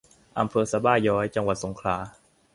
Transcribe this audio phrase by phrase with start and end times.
[0.39, 1.97] อำเภอสะบ้าย้อย จังหวัดสงขลา